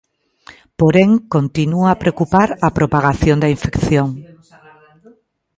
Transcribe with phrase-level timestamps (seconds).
[0.79, 4.09] Porén, continúa a preocupar a propagación da infección.